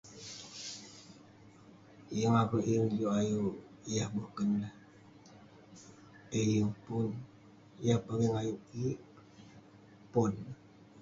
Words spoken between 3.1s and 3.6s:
ayuk